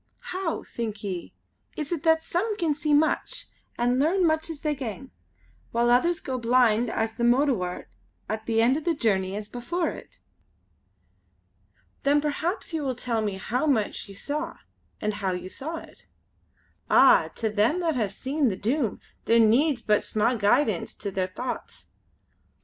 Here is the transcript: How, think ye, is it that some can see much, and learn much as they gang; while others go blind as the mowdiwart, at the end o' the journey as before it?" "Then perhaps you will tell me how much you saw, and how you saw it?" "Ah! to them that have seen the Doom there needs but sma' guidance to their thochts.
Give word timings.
How, 0.33 0.63
think 0.63 1.03
ye, 1.03 1.31
is 1.77 1.91
it 1.91 2.01
that 2.01 2.23
some 2.23 2.57
can 2.57 2.73
see 2.73 2.91
much, 2.91 3.45
and 3.77 3.99
learn 3.99 4.25
much 4.25 4.49
as 4.49 4.61
they 4.61 4.73
gang; 4.73 5.11
while 5.71 5.91
others 5.91 6.19
go 6.19 6.39
blind 6.39 6.89
as 6.89 7.13
the 7.13 7.23
mowdiwart, 7.23 7.85
at 8.27 8.47
the 8.47 8.63
end 8.63 8.77
o' 8.77 8.79
the 8.79 8.95
journey 8.95 9.35
as 9.35 9.47
before 9.47 9.91
it?" 9.91 10.17
"Then 12.01 12.19
perhaps 12.19 12.73
you 12.73 12.81
will 12.81 12.95
tell 12.95 13.21
me 13.21 13.37
how 13.37 13.67
much 13.67 14.09
you 14.09 14.15
saw, 14.15 14.55
and 14.99 15.13
how 15.13 15.33
you 15.33 15.49
saw 15.49 15.75
it?" 15.75 16.07
"Ah! 16.89 17.27
to 17.35 17.51
them 17.51 17.79
that 17.81 17.93
have 17.95 18.11
seen 18.11 18.47
the 18.47 18.55
Doom 18.57 18.99
there 19.25 19.37
needs 19.37 19.83
but 19.83 20.03
sma' 20.03 20.33
guidance 20.35 20.95
to 20.95 21.11
their 21.11 21.27
thochts. 21.27 21.89